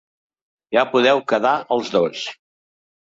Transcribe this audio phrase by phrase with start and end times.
[0.77, 2.25] Ja podeu quedar els dos.